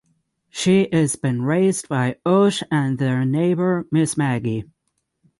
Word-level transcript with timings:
She 0.49 0.81
is 0.91 1.15
been 1.15 1.43
raised 1.43 1.87
by 1.87 2.17
Osh 2.25 2.63
and 2.71 2.97
their 2.97 3.23
neighbour 3.23 3.85
Miss 3.91 4.17
Magie. 4.17 4.65